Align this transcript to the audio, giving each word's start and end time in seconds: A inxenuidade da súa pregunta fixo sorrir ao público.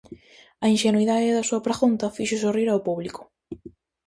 A 0.63 0.65
inxenuidade 0.73 1.35
da 1.37 1.47
súa 1.49 1.65
pregunta 1.67 2.13
fixo 2.15 2.37
sorrir 2.43 2.67
ao 2.69 2.83
público. 2.87 3.21